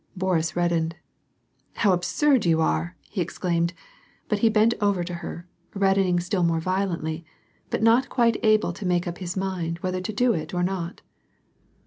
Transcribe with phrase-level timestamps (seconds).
[0.17, 0.95] Boris reddened."
[1.83, 3.75] How absurd you are!" he exclaimed,
[4.29, 7.23] but he bent over to her, reddening still more violently,
[7.69, 11.01] but not quite able to make up his mind whether to do it or not.